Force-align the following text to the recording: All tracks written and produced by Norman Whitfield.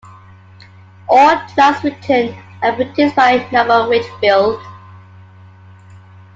All 1.07 1.35
tracks 1.49 1.83
written 1.83 2.35
and 2.63 2.75
produced 2.75 3.15
by 3.15 3.47
Norman 3.51 3.87
Whitfield. 3.87 4.59